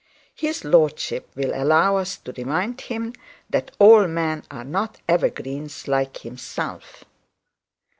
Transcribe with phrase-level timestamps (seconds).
[0.33, 3.13] His lordship will allow us to remind him
[3.51, 7.05] that all men are not evergreens like himself.